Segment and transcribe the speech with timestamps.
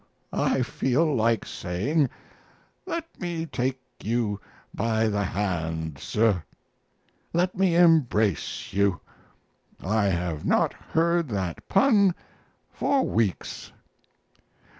[0.33, 2.09] I feel like saying,
[2.87, 4.39] "Let me take you
[4.73, 6.41] by the hand, sir;
[7.33, 8.99] let me embrace you;
[9.79, 12.15] I have not heard that pun
[12.71, 13.71] for weeks."